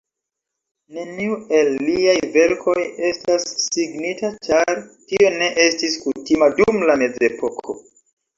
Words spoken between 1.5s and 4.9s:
el liaj verkoj estas signita, ĉar